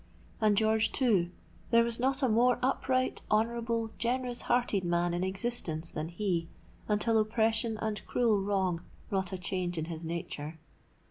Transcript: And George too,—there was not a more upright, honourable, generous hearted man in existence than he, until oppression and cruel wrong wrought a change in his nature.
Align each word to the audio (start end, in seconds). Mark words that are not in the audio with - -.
And 0.41 0.57
George 0.57 0.91
too,—there 0.93 1.83
was 1.83 1.99
not 1.99 2.23
a 2.23 2.27
more 2.27 2.57
upright, 2.63 3.21
honourable, 3.29 3.91
generous 3.99 4.41
hearted 4.49 4.83
man 4.83 5.13
in 5.13 5.23
existence 5.23 5.91
than 5.91 6.07
he, 6.07 6.49
until 6.87 7.19
oppression 7.19 7.77
and 7.79 8.03
cruel 8.07 8.41
wrong 8.41 8.81
wrought 9.11 9.31
a 9.31 9.37
change 9.37 9.77
in 9.77 9.85
his 9.85 10.03
nature. 10.03 10.57